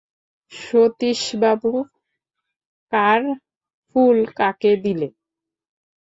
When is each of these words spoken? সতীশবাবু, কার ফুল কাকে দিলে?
সতীশবাবু, 0.51 1.71
কার 2.93 3.21
ফুল 3.87 4.17
কাকে 4.37 4.71
দিলে? 4.83 5.07